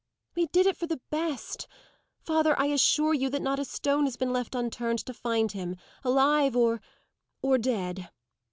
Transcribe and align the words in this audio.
"We 0.33 0.47
did 0.47 0.65
it 0.65 0.75
for 0.75 0.87
the 0.87 0.99
best. 1.11 1.67
Father, 2.23 2.57
I 2.59 2.65
assure 2.73 3.13
you 3.13 3.29
that 3.29 3.41
not 3.43 3.59
a 3.59 3.65
stone 3.65 4.05
has 4.05 4.17
been 4.17 4.33
left 4.33 4.55
unturned 4.55 5.05
to 5.05 5.13
find 5.13 5.51
him; 5.51 5.75
alive, 6.03 6.55
or 6.57 6.81
or 7.43 7.59
dead. 7.59 8.09